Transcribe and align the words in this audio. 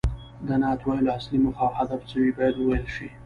د 0.47 0.49
نعت 0.61 0.81
ویلو 0.87 1.11
اصلي 1.17 1.37
موخه 1.43 1.63
او 1.67 1.71
هدف 1.79 2.01
څه 2.09 2.15
وي 2.21 2.31
باید 2.37 2.55
وویل 2.57 2.87
شي. 2.95 3.07